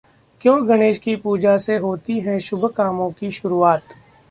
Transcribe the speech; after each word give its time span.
क्यों 0.41 0.67
गणेश 0.69 0.97
की 0.97 1.15
पूजा 1.15 1.57
से 1.57 1.77
होती 1.77 2.19
है 2.19 2.39
शुभ 2.39 2.65
कामों 2.65 3.09
की 3.11 3.31
शुरुआत? 3.31 3.81